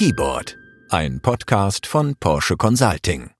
Keyboard, 0.00 0.56
ein 0.88 1.20
Podcast 1.20 1.86
von 1.86 2.14
Porsche 2.18 2.56
Consulting. 2.56 3.32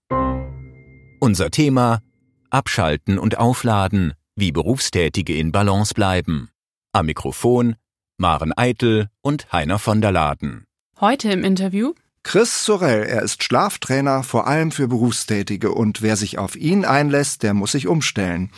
Unser 1.18 1.50
Thema 1.50 2.02
Abschalten 2.50 3.18
und 3.18 3.38
Aufladen, 3.38 4.12
wie 4.36 4.52
Berufstätige 4.52 5.34
in 5.34 5.52
Balance 5.52 5.94
bleiben. 5.94 6.50
Am 6.92 7.06
Mikrofon 7.06 7.76
Maren 8.18 8.52
Eitel 8.54 9.08
und 9.22 9.50
Heiner 9.50 9.78
von 9.78 10.02
der 10.02 10.12
Laden. 10.12 10.66
Heute 11.00 11.32
im 11.32 11.44
Interview 11.44 11.94
Chris 12.24 12.66
Sorel, 12.66 13.04
er 13.04 13.22
ist 13.22 13.42
Schlaftrainer 13.42 14.22
vor 14.22 14.46
allem 14.46 14.70
für 14.70 14.86
Berufstätige 14.86 15.72
und 15.72 16.02
wer 16.02 16.16
sich 16.16 16.36
auf 16.38 16.56
ihn 16.56 16.84
einlässt, 16.84 17.42
der 17.42 17.54
muss 17.54 17.72
sich 17.72 17.86
umstellen. 17.86 18.50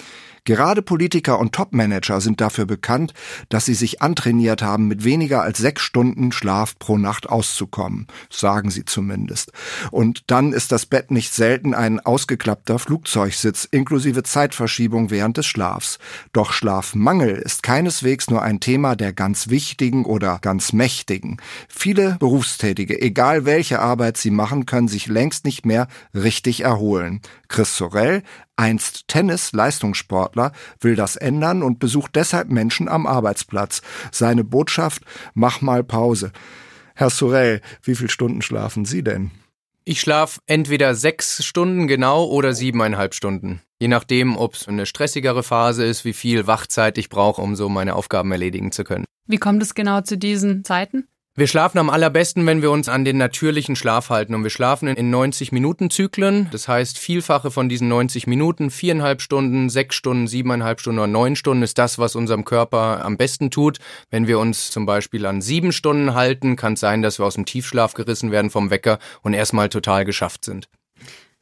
Gerade 0.44 0.82
Politiker 0.82 1.38
und 1.38 1.52
Topmanager 1.52 2.20
sind 2.20 2.40
dafür 2.40 2.66
bekannt, 2.66 3.14
dass 3.48 3.64
sie 3.64 3.74
sich 3.74 4.02
antrainiert 4.02 4.60
haben, 4.60 4.88
mit 4.88 5.04
weniger 5.04 5.42
als 5.42 5.58
sechs 5.58 5.82
Stunden 5.82 6.32
Schlaf 6.32 6.76
pro 6.80 6.98
Nacht 6.98 7.28
auszukommen, 7.28 8.08
sagen 8.28 8.70
sie 8.70 8.84
zumindest. 8.84 9.52
Und 9.92 10.24
dann 10.32 10.52
ist 10.52 10.72
das 10.72 10.86
Bett 10.86 11.12
nicht 11.12 11.32
selten 11.32 11.74
ein 11.74 12.00
ausgeklappter 12.00 12.80
Flugzeugsitz 12.80 13.68
inklusive 13.70 14.24
Zeitverschiebung 14.24 15.10
während 15.10 15.36
des 15.36 15.46
Schlafs. 15.46 16.00
Doch 16.32 16.52
Schlafmangel 16.52 17.36
ist 17.36 17.62
keineswegs 17.62 18.28
nur 18.28 18.42
ein 18.42 18.58
Thema 18.58 18.96
der 18.96 19.12
ganz 19.12 19.48
wichtigen 19.48 20.04
oder 20.04 20.40
ganz 20.40 20.72
mächtigen. 20.72 21.40
Viele 21.68 22.16
Berufstätige, 22.18 23.00
egal 23.00 23.44
welche 23.44 23.78
Arbeit 23.78 24.16
sie 24.16 24.32
machen, 24.32 24.66
können 24.66 24.88
sich 24.88 25.06
längst 25.06 25.44
nicht 25.44 25.64
mehr 25.64 25.86
richtig 26.14 26.62
erholen. 26.62 27.20
Chris 27.46 27.76
Sorel 27.76 28.22
einst 28.62 29.08
Tennis-Leistungssportler, 29.08 30.52
will 30.80 30.94
das 30.94 31.16
ändern 31.16 31.64
und 31.64 31.80
besucht 31.80 32.12
deshalb 32.14 32.48
Menschen 32.48 32.88
am 32.88 33.08
Arbeitsplatz. 33.08 33.82
Seine 34.12 34.44
Botschaft, 34.44 35.02
mach 35.34 35.62
mal 35.62 35.82
Pause. 35.82 36.30
Herr 36.94 37.10
Sorel, 37.10 37.60
wie 37.82 37.96
viele 37.96 38.08
Stunden 38.08 38.40
schlafen 38.40 38.84
Sie 38.84 39.02
denn? 39.02 39.32
Ich 39.84 40.00
schlafe 40.00 40.40
entweder 40.46 40.94
sechs 40.94 41.44
Stunden 41.44 41.88
genau 41.88 42.24
oder 42.26 42.54
siebeneinhalb 42.54 43.14
Stunden. 43.14 43.62
Je 43.80 43.88
nachdem, 43.88 44.36
ob 44.36 44.54
es 44.54 44.68
eine 44.68 44.86
stressigere 44.86 45.42
Phase 45.42 45.84
ist, 45.84 46.04
wie 46.04 46.12
viel 46.12 46.46
Wachzeit 46.46 46.98
ich 46.98 47.08
brauche, 47.08 47.42
um 47.42 47.56
so 47.56 47.68
meine 47.68 47.96
Aufgaben 47.96 48.30
erledigen 48.30 48.70
zu 48.70 48.84
können. 48.84 49.06
Wie 49.26 49.38
kommt 49.38 49.60
es 49.60 49.74
genau 49.74 50.02
zu 50.02 50.16
diesen 50.16 50.62
Zeiten? 50.62 51.08
Wir 51.34 51.46
schlafen 51.46 51.78
am 51.78 51.88
allerbesten, 51.88 52.44
wenn 52.44 52.60
wir 52.60 52.70
uns 52.70 52.90
an 52.90 53.06
den 53.06 53.16
natürlichen 53.16 53.74
Schlaf 53.74 54.10
halten. 54.10 54.34
Und 54.34 54.42
wir 54.42 54.50
schlafen 54.50 54.86
in 54.88 55.10
90-Minuten-Zyklen. 55.10 56.48
Das 56.52 56.68
heißt, 56.68 56.98
Vielfache 56.98 57.50
von 57.50 57.70
diesen 57.70 57.88
90 57.88 58.26
Minuten, 58.26 58.70
viereinhalb 58.70 59.22
Stunden, 59.22 59.70
sechs 59.70 59.96
Stunden, 59.96 60.26
siebeneinhalb 60.26 60.78
Stunden 60.78 60.98
oder 60.98 61.06
neun 61.06 61.34
Stunden 61.34 61.62
ist 61.62 61.78
das, 61.78 61.98
was 61.98 62.16
unserem 62.16 62.44
Körper 62.44 63.02
am 63.02 63.16
besten 63.16 63.50
tut. 63.50 63.78
Wenn 64.10 64.26
wir 64.26 64.38
uns 64.38 64.70
zum 64.70 64.84
Beispiel 64.84 65.24
an 65.24 65.40
sieben 65.40 65.72
Stunden 65.72 66.12
halten, 66.12 66.56
kann 66.56 66.74
es 66.74 66.80
sein, 66.80 67.00
dass 67.00 67.18
wir 67.18 67.24
aus 67.24 67.36
dem 67.36 67.46
Tiefschlaf 67.46 67.94
gerissen 67.94 68.30
werden 68.30 68.50
vom 68.50 68.68
Wecker 68.68 68.98
und 69.22 69.32
erstmal 69.32 69.70
total 69.70 70.04
geschafft 70.04 70.44
sind. 70.44 70.68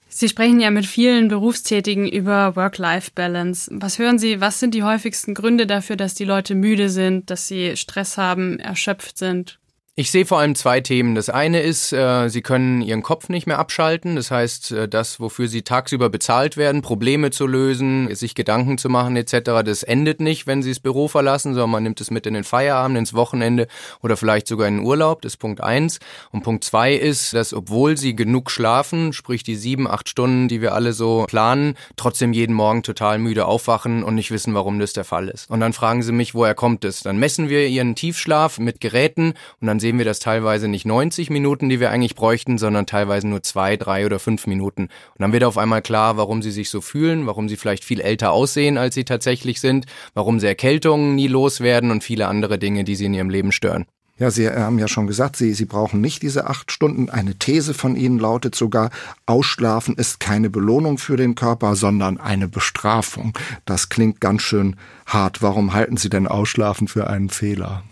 Sie 0.09 0.29
sprechen 0.29 0.61
ja 0.61 0.71
mit 0.71 0.87
vielen 0.87 1.27
Berufstätigen 1.27 2.07
über 2.07 2.55
Work-Life-Balance. 2.55 3.71
Was 3.75 3.99
hören 3.99 4.21
Sie, 4.21 4.41
was 4.41 4.61
sind 4.61 4.75
die 4.75 4.85
häufigsten 4.85 5.35
Gründe 5.35 5.67
dafür, 5.67 5.97
dass 5.97 6.15
die 6.15 6.25
Leute 6.25 6.55
müde 6.55 6.91
sind, 6.91 7.31
dass 7.31 7.49
sie 7.49 7.77
Stress 7.77 8.19
haben, 8.19 8.61
erschöpft 8.61 9.19
sind? 9.19 9.60
Ich 10.01 10.11
sehe 10.11 10.25
vor 10.25 10.39
allem 10.39 10.55
zwei 10.55 10.81
Themen. 10.81 11.15
Das 11.15 11.29
eine 11.29 11.61
ist, 11.61 11.93
äh, 11.93 12.31
sie 12.31 12.41
können 12.41 12.81
ihren 12.81 13.03
Kopf 13.03 13.29
nicht 13.29 13.47
mehr 13.47 13.59
abschalten. 13.59 14.17
Das 14.17 14.31
heißt, 14.31 14.73
äh, 14.73 14.89
das, 14.89 15.21
wofür 15.21 15.47
sie 15.47 15.61
tagsüber 15.61 16.09
bezahlt 16.09 16.57
werden, 16.57 16.81
Probleme 16.81 17.31
zu 17.31 17.47
lösen, 17.47 18.09
sich 18.15 18.35
Gedanken 18.35 18.79
zu 18.79 18.89
machen 18.89 19.15
etc., 19.17 19.63
das 19.63 19.83
endet 19.83 20.21
nicht, 20.21 20.47
wenn 20.47 20.63
sie 20.63 20.71
das 20.71 20.81
Büro 20.81 21.07
verlassen, 21.07 21.53
sondern 21.53 21.69
man 21.69 21.83
nimmt 21.83 22.01
es 22.01 22.11
mit 22.11 22.25
in 22.25 22.33
den 22.33 22.45
Feierabend, 22.45 22.97
ins 22.97 23.13
Wochenende 23.13 23.67
oder 24.03 24.17
vielleicht 24.17 24.47
sogar 24.47 24.69
in 24.69 24.79
den 24.79 24.87
Urlaub. 24.87 25.21
Das 25.21 25.35
ist 25.35 25.37
Punkt 25.37 25.63
eins. 25.63 25.99
Und 26.33 26.45
Punkt 26.45 26.65
zwei 26.65 26.95
ist, 26.95 27.35
dass 27.35 27.53
obwohl 27.53 27.99
sie 27.99 28.17
genug 28.17 28.51
schlafen, 28.51 29.13
sprich 29.13 29.43
die 29.43 29.55
sieben, 29.55 29.87
acht 29.87 30.09
Stunden, 30.09 30.49
die 30.49 30.63
wir 30.63 30.73
alle 30.73 30.95
so 30.95 31.27
planen, 31.29 31.75
trotzdem 31.97 32.33
jeden 32.33 32.55
Morgen 32.55 32.83
total 32.83 33.19
müde 33.19 33.45
aufwachen 33.45 34.03
und 34.03 34.15
nicht 34.15 34.31
wissen, 34.31 34.55
warum 34.55 34.79
das 34.79 34.95
der 34.95 35.05
Fall 35.05 35.29
ist. 35.29 35.51
Und 35.51 35.61
dann 35.61 35.75
fragen 35.75 36.03
sie 36.03 36.13
mich, 36.13 36.35
woher 36.35 36.55
kommt 36.55 36.87
es? 36.87 37.01
Dann 37.01 37.19
messen 37.19 37.51
wir 37.51 37.69
ihren 37.69 37.95
Tiefschlaf 37.95 38.59
mit 38.59 38.81
Geräten 38.81 39.35
und 39.61 39.67
dann 39.67 39.79
sehen 39.79 39.90
sehen 39.91 39.99
wir 39.99 40.05
das 40.05 40.21
teilweise 40.21 40.69
nicht 40.69 40.87
90 40.87 41.31
Minuten, 41.31 41.69
die 41.69 41.81
wir 41.81 41.91
eigentlich 41.91 42.15
bräuchten, 42.15 42.59
sondern 42.59 42.87
teilweise 42.87 43.27
nur 43.27 43.43
zwei, 43.43 43.77
drei 43.77 44.07
oder 44.07 44.21
fünf 44.21 44.47
Minuten. 44.47 44.83
Und 44.83 45.19
dann 45.19 45.33
wird 45.33 45.43
auf 45.43 45.59
einmal 45.59 45.83
klar, 45.83 46.17
warum 46.17 46.43
sie 46.43 46.53
sich 46.53 46.71
so 46.71 46.81
fühlen, 46.81 47.27
warum 47.27 47.49
sie 47.49 47.57
vielleicht 47.57 47.83
viel 47.83 48.01
älter 48.01 48.31
aussehen, 48.31 48.79
als 48.79 48.95
sie 48.95 49.05
tatsächlich 49.05 49.61
sind, 49.61 49.87
warum 50.15 50.39
sie 50.39 50.47
Erkältungen 50.47 51.17
nie 51.17 51.27
loswerden 51.27 51.91
und 51.91 52.05
viele 52.05 52.29
andere 52.29 52.57
Dinge, 52.57 52.85
die 52.85 52.95
sie 52.95 53.07
in 53.07 53.15
ihrem 53.15 53.31
Leben 53.31 53.51
stören. 53.51 53.85
Ja, 54.17 54.31
Sie 54.31 54.49
haben 54.49 54.79
ja 54.79 54.87
schon 54.87 55.09
gesagt, 55.09 55.35
Sie, 55.35 55.55
Sie 55.55 55.65
brauchen 55.65 56.01
nicht 56.01 56.23
diese 56.23 56.47
acht 56.47 56.71
Stunden. 56.71 57.11
Eine 57.11 57.35
These 57.35 57.75
von 57.75 57.97
Ihnen 57.97 58.21
lautet 58.21 58.55
sogar, 58.55 58.91
Ausschlafen 59.27 59.97
ist 59.97 60.21
keine 60.21 60.51
Belohnung 60.51 60.99
für 60.99 61.17
den 61.17 61.35
Körper, 61.35 61.75
sondern 61.75 62.21
eine 62.21 62.47
Bestrafung. 62.47 63.37
Das 63.65 63.89
klingt 63.89 64.21
ganz 64.21 64.43
schön 64.43 64.77
hart. 65.07 65.43
Warum 65.43 65.73
halten 65.73 65.97
Sie 65.97 66.11
denn 66.11 66.29
Ausschlafen 66.29 66.87
für 66.87 67.09
einen 67.09 67.31
Fehler? 67.31 67.83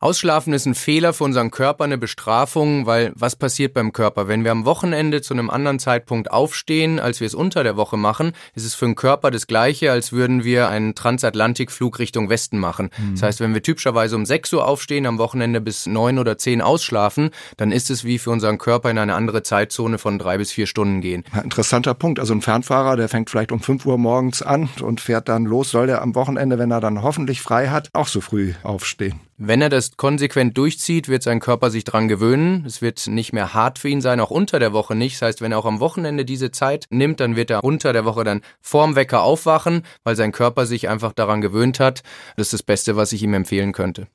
Ausschlafen 0.00 0.52
ist 0.52 0.64
ein 0.64 0.76
Fehler 0.76 1.12
für 1.12 1.24
unseren 1.24 1.50
Körper, 1.50 1.82
eine 1.82 1.98
Bestrafung, 1.98 2.86
weil 2.86 3.10
was 3.16 3.34
passiert 3.34 3.74
beim 3.74 3.92
Körper? 3.92 4.28
Wenn 4.28 4.44
wir 4.44 4.52
am 4.52 4.64
Wochenende 4.64 5.22
zu 5.22 5.34
einem 5.34 5.50
anderen 5.50 5.80
Zeitpunkt 5.80 6.30
aufstehen, 6.30 7.00
als 7.00 7.18
wir 7.18 7.26
es 7.26 7.34
unter 7.34 7.64
der 7.64 7.76
Woche 7.76 7.96
machen, 7.96 8.30
ist 8.54 8.64
es 8.64 8.76
für 8.76 8.84
den 8.84 8.94
Körper 8.94 9.32
das 9.32 9.48
gleiche, 9.48 9.90
als 9.90 10.12
würden 10.12 10.44
wir 10.44 10.68
einen 10.68 10.94
Transatlantikflug 10.94 11.98
Richtung 11.98 12.28
Westen 12.28 12.58
machen. 12.58 12.90
Mhm. 12.96 13.14
Das 13.14 13.24
heißt, 13.24 13.40
wenn 13.40 13.54
wir 13.54 13.62
typischerweise 13.64 14.14
um 14.14 14.24
6 14.24 14.52
Uhr 14.52 14.68
aufstehen, 14.68 15.04
am 15.04 15.18
Wochenende 15.18 15.60
bis 15.60 15.86
9 15.86 16.20
oder 16.20 16.38
10 16.38 16.62
ausschlafen, 16.62 17.30
dann 17.56 17.72
ist 17.72 17.90
es 17.90 18.04
wie 18.04 18.20
für 18.20 18.30
unseren 18.30 18.58
Körper 18.58 18.92
in 18.92 18.98
eine 18.98 19.16
andere 19.16 19.42
Zeitzone 19.42 19.98
von 19.98 20.20
drei 20.20 20.38
bis 20.38 20.52
vier 20.52 20.68
Stunden 20.68 21.00
gehen. 21.00 21.24
Ja, 21.34 21.40
interessanter 21.40 21.94
Punkt. 21.94 22.20
Also 22.20 22.34
ein 22.34 22.40
Fernfahrer, 22.42 22.94
der 22.94 23.08
fängt 23.08 23.30
vielleicht 23.30 23.50
um 23.50 23.58
5 23.58 23.84
Uhr 23.84 23.98
morgens 23.98 24.42
an 24.42 24.68
und 24.80 25.00
fährt 25.00 25.28
dann 25.28 25.44
los, 25.44 25.72
soll 25.72 25.88
der 25.88 26.02
am 26.02 26.14
Wochenende, 26.14 26.56
wenn 26.60 26.70
er 26.70 26.80
dann 26.80 27.02
hoffentlich 27.02 27.42
frei 27.42 27.70
hat, 27.70 27.88
auch 27.94 28.06
so 28.06 28.20
früh 28.20 28.54
aufstehen? 28.62 29.27
Wenn 29.40 29.62
er 29.62 29.68
das 29.68 29.96
konsequent 29.96 30.58
durchzieht, 30.58 31.06
wird 31.06 31.22
sein 31.22 31.38
Körper 31.38 31.70
sich 31.70 31.84
dran 31.84 32.08
gewöhnen. 32.08 32.64
Es 32.66 32.82
wird 32.82 33.06
nicht 33.06 33.32
mehr 33.32 33.54
hart 33.54 33.78
für 33.78 33.88
ihn 33.88 34.00
sein, 34.00 34.18
auch 34.18 34.32
unter 34.32 34.58
der 34.58 34.72
Woche 34.72 34.96
nicht. 34.96 35.14
Das 35.14 35.22
heißt, 35.22 35.40
wenn 35.40 35.52
er 35.52 35.58
auch 35.58 35.64
am 35.64 35.78
Wochenende 35.78 36.24
diese 36.24 36.50
Zeit 36.50 36.86
nimmt, 36.90 37.20
dann 37.20 37.36
wird 37.36 37.50
er 37.50 37.62
unter 37.62 37.92
der 37.92 38.04
Woche 38.04 38.24
dann 38.24 38.40
vorm 38.60 38.96
Wecker 38.96 39.22
aufwachen, 39.22 39.84
weil 40.02 40.16
sein 40.16 40.32
Körper 40.32 40.66
sich 40.66 40.88
einfach 40.88 41.12
daran 41.12 41.40
gewöhnt 41.40 41.78
hat. 41.78 42.02
Das 42.36 42.48
ist 42.48 42.54
das 42.54 42.62
Beste, 42.64 42.96
was 42.96 43.12
ich 43.12 43.22
ihm 43.22 43.32
empfehlen 43.32 43.72
könnte. 43.72 44.08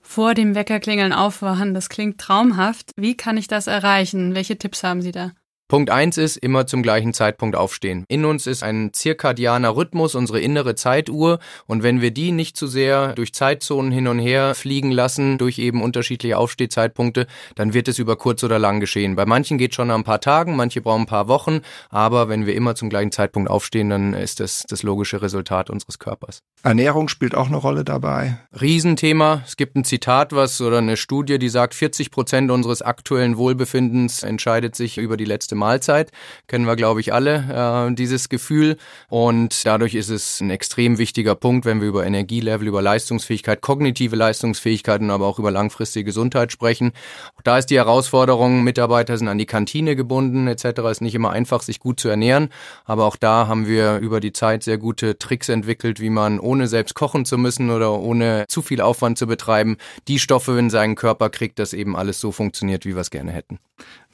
Vor 0.00 0.34
dem 0.34 0.56
Weckerklingeln 0.56 1.12
aufwachen, 1.12 1.72
das 1.72 1.88
klingt 1.88 2.20
traumhaft. 2.20 2.90
Wie 2.96 3.16
kann 3.16 3.36
ich 3.36 3.46
das 3.46 3.68
erreichen? 3.68 4.34
Welche 4.34 4.58
Tipps 4.58 4.82
haben 4.82 5.02
Sie 5.02 5.12
da? 5.12 5.30
Punkt 5.66 5.88
eins 5.88 6.18
ist 6.18 6.36
immer 6.36 6.66
zum 6.66 6.82
gleichen 6.82 7.14
Zeitpunkt 7.14 7.56
aufstehen. 7.56 8.04
In 8.08 8.26
uns 8.26 8.46
ist 8.46 8.62
ein 8.62 8.92
zirkadianer 8.92 9.74
Rhythmus, 9.74 10.14
unsere 10.14 10.38
innere 10.38 10.74
Zeituhr. 10.74 11.38
Und 11.66 11.82
wenn 11.82 12.02
wir 12.02 12.10
die 12.10 12.32
nicht 12.32 12.58
zu 12.58 12.66
sehr 12.66 13.14
durch 13.14 13.32
Zeitzonen 13.32 13.90
hin 13.90 14.06
und 14.06 14.18
her 14.18 14.54
fliegen 14.54 14.90
lassen, 14.90 15.38
durch 15.38 15.58
eben 15.58 15.82
unterschiedliche 15.82 16.36
Aufstehzeitpunkte, 16.36 17.26
dann 17.54 17.72
wird 17.72 17.88
es 17.88 17.98
über 17.98 18.16
kurz 18.16 18.44
oder 18.44 18.58
lang 18.58 18.78
geschehen. 18.78 19.16
Bei 19.16 19.24
manchen 19.24 19.56
geht 19.56 19.74
schon 19.74 19.88
nach 19.88 19.94
ein 19.94 20.04
paar 20.04 20.20
Tagen, 20.20 20.54
manche 20.54 20.82
brauchen 20.82 21.02
ein 21.02 21.06
paar 21.06 21.28
Wochen. 21.28 21.60
Aber 21.88 22.28
wenn 22.28 22.44
wir 22.44 22.54
immer 22.54 22.74
zum 22.74 22.90
gleichen 22.90 23.10
Zeitpunkt 23.10 23.48
aufstehen, 23.48 23.88
dann 23.88 24.12
ist 24.12 24.40
das 24.40 24.64
das 24.68 24.82
logische 24.82 25.22
Resultat 25.22 25.70
unseres 25.70 25.98
Körpers. 25.98 26.40
Ernährung 26.62 27.08
spielt 27.08 27.34
auch 27.34 27.46
eine 27.46 27.56
Rolle 27.56 27.84
dabei. 27.84 28.38
Riesenthema. 28.60 29.42
Es 29.46 29.56
gibt 29.56 29.76
ein 29.76 29.84
Zitat, 29.84 30.32
was 30.32 30.60
oder 30.60 30.78
eine 30.78 30.98
Studie, 30.98 31.38
die 31.38 31.48
sagt, 31.48 31.74
40 31.74 32.10
Prozent 32.10 32.50
unseres 32.50 32.82
aktuellen 32.82 33.38
Wohlbefindens 33.38 34.22
entscheidet 34.22 34.76
sich 34.76 34.98
über 34.98 35.16
die 35.16 35.24
letzte 35.24 35.53
Mahlzeit. 35.54 36.10
Kennen 36.46 36.66
wir, 36.66 36.76
glaube 36.76 37.00
ich, 37.00 37.12
alle, 37.12 37.88
äh, 37.90 37.94
dieses 37.94 38.28
Gefühl. 38.28 38.76
Und 39.08 39.66
dadurch 39.66 39.94
ist 39.94 40.10
es 40.10 40.40
ein 40.40 40.50
extrem 40.50 40.98
wichtiger 40.98 41.34
Punkt, 41.34 41.64
wenn 41.66 41.80
wir 41.80 41.88
über 41.88 42.06
Energielevel, 42.06 42.66
über 42.66 42.82
Leistungsfähigkeit, 42.82 43.60
kognitive 43.60 44.16
Leistungsfähigkeiten, 44.16 45.10
aber 45.10 45.26
auch 45.26 45.38
über 45.38 45.50
langfristige 45.50 46.04
Gesundheit 46.04 46.52
sprechen. 46.52 46.92
Auch 47.36 47.42
da 47.42 47.58
ist 47.58 47.66
die 47.66 47.76
Herausforderung, 47.76 48.62
Mitarbeiter 48.64 49.16
sind 49.18 49.28
an 49.28 49.38
die 49.38 49.46
Kantine 49.46 49.96
gebunden 49.96 50.46
etc. 50.46 50.80
ist 50.90 51.00
nicht 51.00 51.14
immer 51.14 51.30
einfach, 51.30 51.62
sich 51.62 51.80
gut 51.80 52.00
zu 52.00 52.08
ernähren. 52.08 52.48
Aber 52.84 53.04
auch 53.04 53.16
da 53.16 53.46
haben 53.46 53.66
wir 53.66 53.98
über 53.98 54.20
die 54.20 54.32
Zeit 54.32 54.62
sehr 54.62 54.78
gute 54.78 55.18
Tricks 55.18 55.48
entwickelt, 55.48 56.00
wie 56.00 56.10
man 56.10 56.40
ohne 56.40 56.66
selbst 56.66 56.94
kochen 56.94 57.24
zu 57.24 57.38
müssen 57.38 57.70
oder 57.70 57.98
ohne 57.98 58.44
zu 58.48 58.62
viel 58.62 58.80
Aufwand 58.80 59.18
zu 59.18 59.26
betreiben, 59.26 59.76
die 60.08 60.18
Stoffe 60.18 60.58
in 60.58 60.70
seinen 60.70 60.94
Körper 60.94 61.30
kriegt, 61.30 61.58
dass 61.58 61.72
eben 61.72 61.96
alles 61.96 62.20
so 62.20 62.32
funktioniert, 62.32 62.84
wie 62.84 62.94
wir 62.94 63.00
es 63.00 63.10
gerne 63.10 63.32
hätten. 63.32 63.58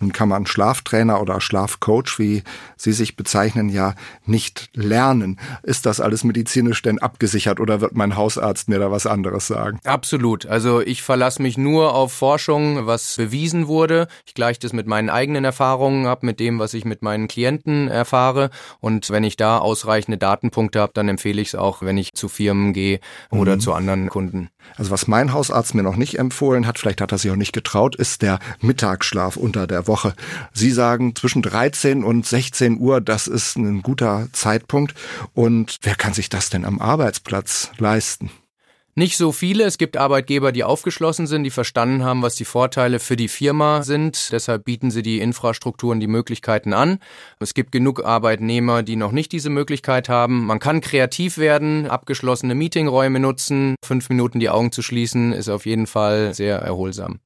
Nun 0.01 0.13
kann 0.13 0.31
man 0.31 0.47
Schlaftrainer 0.47 1.21
oder 1.21 1.41
Schlafcoach, 1.43 2.19
wie 2.19 2.43
Sie 2.77 2.93
sich 2.93 3.17
bezeichnen, 3.17 3.69
ja 3.69 3.95
nicht 4.25 4.71
lernen. 4.75 5.39
Ist 5.63 5.85
das 5.85 6.01
alles 6.01 6.25
medizinisch 6.25 6.81
denn 6.81 6.99
abgesichert 6.99 7.61
oder 7.61 7.83
wird 7.83 7.95
mein 7.95 8.17
Hausarzt 8.17 8.71
mir 8.71 8.79
da 8.79 8.91
was 8.91 9.07
anderes 9.07 9.47
sagen? 9.47 9.79
Absolut. 9.85 10.47
Also 10.47 10.81
ich 10.81 11.03
verlasse 11.03 11.43
mich 11.43 11.59
nur 11.59 11.95
auf 11.95 12.15
Forschung, 12.15 12.87
was 12.87 13.17
bewiesen 13.17 13.69
wurde. 13.69 14.09
Ich 14.25 14.33
gleiche 14.33 14.61
das 14.61 14.73
mit 14.73 14.87
meinen 14.87 15.11
eigenen 15.11 15.45
Erfahrungen 15.45 16.07
ab, 16.07 16.23
mit 16.23 16.41
dem, 16.41 16.59
was 16.59 16.73
ich 16.73 16.87
mit 16.87 17.03
meinen 17.03 17.29
Klienten 17.29 17.89
erfahre. 17.89 18.49
Und 18.81 19.11
wenn 19.11 19.25
ich 19.25 19.37
da 19.37 19.59
ausreichende 19.59 20.17
Datenpunkte 20.17 20.81
habe, 20.81 20.93
dann 20.95 21.11
empfehle 21.11 21.43
ich 21.43 21.49
es 21.49 21.55
auch, 21.55 21.83
wenn 21.83 21.99
ich 21.99 22.15
zu 22.15 22.29
Firmen 22.29 22.73
gehe 22.73 23.01
oder 23.31 23.57
mhm. 23.57 23.61
zu 23.61 23.75
anderen 23.75 24.09
Kunden. 24.09 24.49
Also 24.77 24.91
was 24.91 25.07
mein 25.09 25.35
Hausarzt 25.35 25.75
mir 25.75 25.83
noch 25.83 25.97
nicht 25.97 26.19
empfohlen 26.19 26.67
hat, 26.67 26.79
vielleicht 26.79 27.01
hat 27.03 27.13
er 27.13 27.19
sich 27.19 27.31
auch 27.31 27.37
nicht 27.37 27.53
getraut, 27.53 27.97
ist 27.97 28.23
der 28.23 28.39
Mittagsschlaf 28.61 29.37
unter 29.37 29.67
der 29.67 29.87
Woche. 29.87 29.90
Sie 30.53 30.71
sagen 30.71 31.15
zwischen 31.17 31.43
13 31.43 32.05
und 32.05 32.27
16 32.27 32.79
Uhr, 32.79 33.01
das 33.01 33.27
ist 33.27 33.57
ein 33.57 33.83
guter 33.83 34.29
Zeitpunkt. 34.33 34.95
Und 35.35 35.77
wer 35.83 35.95
kann 35.95 36.15
sich 36.15 36.29
das 36.29 36.51
denn 36.51 36.65
am 36.65 36.81
Arbeitsplatz 36.81 37.71
leisten? 37.79 38.31
Nicht 38.97 39.17
so 39.17 39.31
viele. 39.31 39.65
Es 39.65 39.79
gibt 39.79 39.97
Arbeitgeber, 39.97 40.51
die 40.51 40.65
aufgeschlossen 40.65 41.27
sind, 41.27 41.45
die 41.45 41.51
verstanden 41.51 42.05
haben, 42.05 42.23
was 42.23 42.35
die 42.35 42.45
Vorteile 42.45 42.99
für 42.99 43.17
die 43.17 43.29
Firma 43.29 43.83
sind. 43.83 44.31
Deshalb 44.33 44.65
bieten 44.65 44.91
sie 44.91 45.03
die 45.03 45.21
Infrastrukturen, 45.21 46.01
die 46.01 46.09
Möglichkeiten 46.09 46.73
an. 46.73 46.99
Es 47.39 47.55
gibt 47.55 47.71
genug 47.71 48.05
Arbeitnehmer, 48.05 48.83
die 48.83 48.97
noch 48.97 49.13
nicht 49.13 49.31
diese 49.31 49.49
Möglichkeit 49.49 50.09
haben. 50.09 50.45
Man 50.45 50.59
kann 50.59 50.81
kreativ 50.81 51.39
werden, 51.39 51.87
abgeschlossene 51.87 52.55
Meetingräume 52.55 53.21
nutzen. 53.21 53.77
Fünf 53.85 54.09
Minuten 54.09 54.41
die 54.41 54.51
Augen 54.51 54.73
zu 54.73 54.83
schließen, 54.83 55.33
ist 55.33 55.49
auf 55.49 55.67
jeden 55.67 55.87
Fall 55.87 56.35
sehr 56.35 56.59
erholsam. 56.59 57.21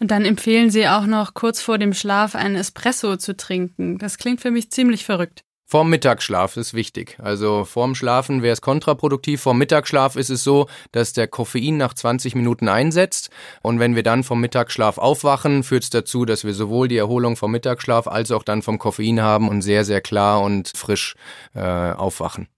Und 0.00 0.10
dann 0.10 0.24
empfehlen 0.24 0.70
Sie 0.70 0.88
auch 0.88 1.04
noch 1.04 1.34
kurz 1.34 1.60
vor 1.60 1.76
dem 1.76 1.92
Schlaf 1.92 2.34
einen 2.34 2.56
Espresso 2.56 3.16
zu 3.16 3.36
trinken. 3.36 3.98
Das 3.98 4.16
klingt 4.16 4.40
für 4.40 4.50
mich 4.50 4.70
ziemlich 4.70 5.04
verrückt. 5.04 5.42
Vorm 5.66 5.88
Mittagsschlaf 5.90 6.56
ist 6.56 6.74
wichtig. 6.74 7.16
Also 7.20 7.64
vorm 7.64 7.94
Schlafen 7.94 8.42
wäre 8.42 8.54
es 8.54 8.60
kontraproduktiv. 8.60 9.40
Vorm 9.42 9.58
Mittagsschlaf 9.58 10.16
ist 10.16 10.30
es 10.30 10.42
so, 10.42 10.66
dass 10.90 11.12
der 11.12 11.28
Koffein 11.28 11.76
nach 11.76 11.94
20 11.94 12.34
Minuten 12.34 12.66
einsetzt. 12.66 13.30
Und 13.62 13.78
wenn 13.78 13.94
wir 13.94 14.02
dann 14.02 14.24
vom 14.24 14.40
Mittagsschlaf 14.40 14.98
aufwachen, 14.98 15.62
führt 15.62 15.84
es 15.84 15.90
dazu, 15.90 16.24
dass 16.24 16.42
wir 16.42 16.54
sowohl 16.54 16.88
die 16.88 16.96
Erholung 16.96 17.36
vom 17.36 17.52
Mittagsschlaf 17.52 18.08
als 18.08 18.32
auch 18.32 18.42
dann 18.42 18.62
vom 18.62 18.78
Koffein 18.80 19.20
haben 19.20 19.48
und 19.48 19.62
sehr, 19.62 19.84
sehr 19.84 20.00
klar 20.00 20.42
und 20.42 20.72
frisch 20.74 21.14
äh, 21.54 21.60
aufwachen. 21.60 22.48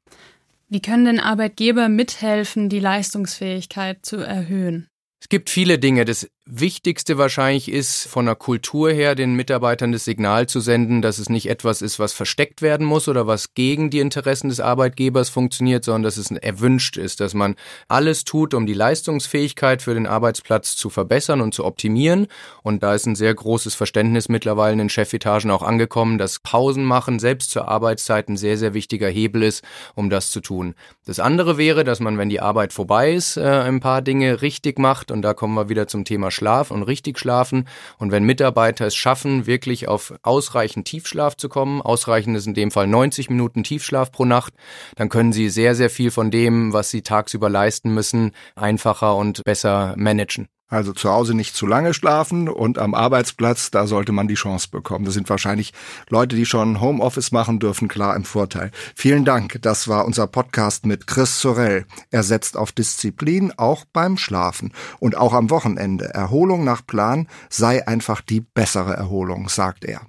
Wie 0.70 0.80
können 0.80 1.04
denn 1.04 1.20
Arbeitgeber 1.20 1.90
mithelfen, 1.90 2.70
die 2.70 2.80
Leistungsfähigkeit 2.80 4.06
zu 4.06 4.18
erhöhen? 4.18 4.88
Es 5.20 5.28
gibt 5.28 5.50
viele 5.50 5.78
Dinge. 5.78 6.04
Das 6.04 6.28
Wichtigste 6.44 7.18
wahrscheinlich 7.18 7.70
ist, 7.70 8.08
von 8.08 8.26
der 8.26 8.34
Kultur 8.34 8.90
her 8.90 9.14
den 9.14 9.34
Mitarbeitern 9.34 9.92
das 9.92 10.04
Signal 10.04 10.48
zu 10.48 10.58
senden, 10.58 11.00
dass 11.00 11.18
es 11.18 11.28
nicht 11.28 11.48
etwas 11.48 11.82
ist, 11.82 12.00
was 12.00 12.12
versteckt 12.12 12.62
werden 12.62 12.84
muss 12.84 13.06
oder 13.06 13.28
was 13.28 13.54
gegen 13.54 13.90
die 13.90 14.00
Interessen 14.00 14.48
des 14.48 14.58
Arbeitgebers 14.58 15.28
funktioniert, 15.28 15.84
sondern 15.84 16.02
dass 16.02 16.16
es 16.16 16.32
erwünscht 16.32 16.96
ist, 16.96 17.20
dass 17.20 17.34
man 17.34 17.54
alles 17.86 18.24
tut, 18.24 18.54
um 18.54 18.66
die 18.66 18.74
Leistungsfähigkeit 18.74 19.82
für 19.82 19.94
den 19.94 20.08
Arbeitsplatz 20.08 20.74
zu 20.74 20.90
verbessern 20.90 21.40
und 21.42 21.54
zu 21.54 21.64
optimieren. 21.64 22.26
Und 22.64 22.82
da 22.82 22.92
ist 22.92 23.06
ein 23.06 23.14
sehr 23.14 23.32
großes 23.32 23.76
Verständnis 23.76 24.28
mittlerweile 24.28 24.72
in 24.72 24.78
den 24.78 24.88
Chefetagen 24.88 25.52
auch 25.52 25.62
angekommen, 25.62 26.18
dass 26.18 26.40
Pausen 26.40 26.84
machen 26.84 27.20
selbst 27.20 27.52
zur 27.52 27.68
Arbeitszeit 27.68 28.28
ein 28.28 28.36
sehr, 28.36 28.58
sehr 28.58 28.74
wichtiger 28.74 29.08
Hebel 29.08 29.44
ist, 29.44 29.62
um 29.94 30.10
das 30.10 30.30
zu 30.30 30.40
tun. 30.40 30.74
Das 31.06 31.20
andere 31.20 31.56
wäre, 31.56 31.84
dass 31.84 32.00
man, 32.00 32.18
wenn 32.18 32.30
die 32.30 32.40
Arbeit 32.40 32.72
vorbei 32.72 33.12
ist, 33.12 33.36
äh, 33.36 33.42
ein 33.42 33.78
paar 33.78 34.02
Dinge 34.02 34.42
richtig 34.42 34.80
macht. 34.80 35.12
Und 35.12 35.22
da 35.22 35.34
kommen 35.34 35.54
wir 35.54 35.68
wieder 35.68 35.86
zum 35.86 36.04
Thema 36.04 36.31
Schlaf 36.32 36.70
und 36.70 36.82
richtig 36.82 37.18
schlafen. 37.18 37.68
Und 37.98 38.10
wenn 38.10 38.24
Mitarbeiter 38.24 38.86
es 38.86 38.96
schaffen, 38.96 39.46
wirklich 39.46 39.88
auf 39.88 40.14
ausreichend 40.22 40.86
Tiefschlaf 40.86 41.36
zu 41.36 41.48
kommen, 41.48 41.80
ausreichend 41.80 42.36
ist 42.36 42.46
in 42.46 42.54
dem 42.54 42.70
Fall 42.70 42.86
90 42.86 43.30
Minuten 43.30 43.62
Tiefschlaf 43.62 44.10
pro 44.10 44.24
Nacht, 44.24 44.54
dann 44.96 45.08
können 45.08 45.32
sie 45.32 45.48
sehr, 45.48 45.74
sehr 45.74 45.90
viel 45.90 46.10
von 46.10 46.30
dem, 46.30 46.72
was 46.72 46.90
sie 46.90 47.02
tagsüber 47.02 47.48
leisten 47.48 47.94
müssen, 47.94 48.32
einfacher 48.56 49.16
und 49.16 49.44
besser 49.44 49.94
managen. 49.96 50.48
Also 50.72 50.92
zu 50.94 51.10
Hause 51.10 51.34
nicht 51.34 51.54
zu 51.54 51.66
lange 51.66 51.92
schlafen 51.92 52.48
und 52.48 52.78
am 52.78 52.94
Arbeitsplatz, 52.94 53.70
da 53.70 53.86
sollte 53.86 54.10
man 54.10 54.26
die 54.26 54.36
Chance 54.36 54.68
bekommen. 54.70 55.04
Das 55.04 55.12
sind 55.12 55.28
wahrscheinlich 55.28 55.74
Leute, 56.08 56.34
die 56.34 56.46
schon 56.46 56.80
Homeoffice 56.80 57.30
machen 57.30 57.58
dürfen, 57.58 57.88
klar 57.88 58.16
im 58.16 58.24
Vorteil. 58.24 58.70
Vielen 58.94 59.26
Dank. 59.26 59.58
Das 59.60 59.86
war 59.86 60.06
unser 60.06 60.26
Podcast 60.26 60.86
mit 60.86 61.06
Chris 61.06 61.42
Sorell. 61.42 61.84
Er 62.10 62.22
setzt 62.22 62.56
auf 62.56 62.72
Disziplin 62.72 63.52
auch 63.58 63.84
beim 63.92 64.16
Schlafen 64.16 64.72
und 64.98 65.14
auch 65.14 65.34
am 65.34 65.50
Wochenende. 65.50 66.06
Erholung 66.14 66.64
nach 66.64 66.86
Plan 66.86 67.28
sei 67.50 67.86
einfach 67.86 68.22
die 68.22 68.40
bessere 68.40 68.94
Erholung, 68.94 69.50
sagt 69.50 69.84
er. 69.84 70.06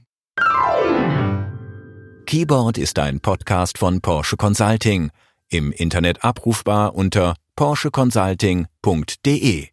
Keyboard 2.26 2.78
ist 2.78 3.00
ein 3.00 3.20
Podcast 3.20 3.78
von 3.78 4.00
Porsche 4.00 4.38
Consulting. 4.38 5.12
Im 5.50 5.74
Internet 5.74 6.24
abrufbar 6.24 6.96
unter 6.96 7.36
porscheconsulting.de. 7.58 9.73